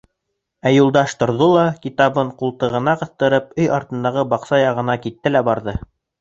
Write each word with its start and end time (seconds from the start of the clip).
Ә 0.67 0.69
Юлдаш 0.75 1.11
торҙо 1.23 1.49
ла, 1.51 1.65
китабын 1.83 2.31
ҡултығына 2.39 2.95
ҡыҫтырып, 3.03 3.53
өй 3.61 3.69
артындағы 3.77 4.25
баҡса 4.33 4.61
яғына 4.63 4.97
китте 5.05 5.35
лә 5.37 5.45
барҙы. 5.53 5.77